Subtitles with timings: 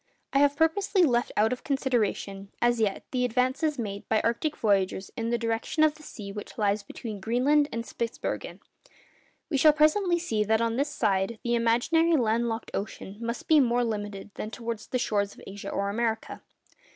[0.33, 5.11] I have purposely left out of consideration, as yet, the advances made by arctic voyagers
[5.15, 8.61] in the direction of the sea which lies between Greenland and Spitzbergen.
[9.51, 13.59] We shall presently see that on this side the imaginary land locked ocean must be
[13.59, 16.41] more limited than towards the shores of Asia or America.